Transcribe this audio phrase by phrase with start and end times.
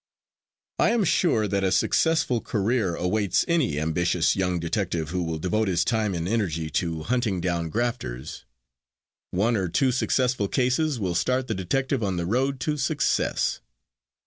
[0.79, 5.67] I am sure that a successful career awaits any ambitious young detective who will devote
[5.67, 8.43] his time and energy to hunting down grafters.
[9.29, 13.61] One or two successful cases will start the detective on the road to success.